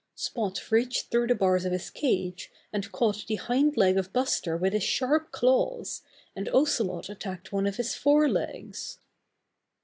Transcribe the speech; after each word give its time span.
Spot 0.15 0.71
reached 0.71 1.11
through 1.11 1.27
the 1.27 1.35
bars 1.35 1.63
of 1.63 1.71
his 1.71 1.91
cage 1.91 2.49
and 2.73 2.91
caught 2.91 3.23
the 3.27 3.35
hind 3.35 3.77
leg 3.77 3.99
of 3.99 4.11
Buster 4.11 4.57
with 4.57 4.73
his 4.73 4.81
sharp 4.81 5.31
claws, 5.31 6.01
and 6.35 6.49
Ocelot 6.49 7.07
attacked 7.07 7.53
one 7.53 7.67
of 7.67 7.75
his 7.77 7.93
fore 7.93 8.27
legs. 8.27 8.97